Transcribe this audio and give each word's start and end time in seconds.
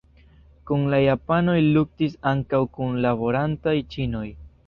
Kun 0.69 0.85
la 0.93 0.99
japanoj 1.01 1.57
luktis 1.75 2.17
ankaŭ 2.31 2.63
kunlaborantaj 2.79 3.77
ĉinoj. 3.97 4.27